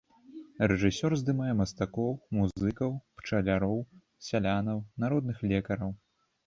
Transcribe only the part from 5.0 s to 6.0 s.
народных лекараў.